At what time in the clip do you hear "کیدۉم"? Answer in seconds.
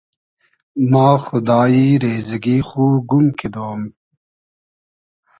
3.39-3.81